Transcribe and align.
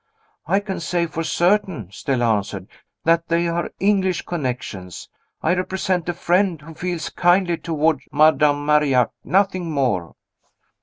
"I 0.47 0.59
can 0.61 0.79
say 0.79 1.05
for 1.05 1.23
certain," 1.23 1.91
Stella 1.91 2.37
answered, 2.37 2.67
"that 3.03 3.27
they 3.27 3.47
are 3.47 3.69
English 3.79 4.23
connections. 4.23 5.07
I 5.43 5.53
represent 5.53 6.09
a 6.09 6.15
friend 6.15 6.59
who 6.59 6.73
feels 6.73 7.11
kindly 7.11 7.57
toward 7.57 8.01
Madame 8.11 8.65
Marillac; 8.65 9.11
nothing 9.23 9.69
more." 9.69 10.15